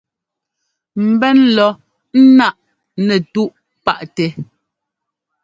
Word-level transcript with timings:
Mbɛ́n 1.09 1.37
lɔ 1.55 1.67
ńnáꞌ 2.21 2.59
nɛtúꞌ 3.05 3.51
páꞌ 3.85 4.03
tɛ. 4.15 4.27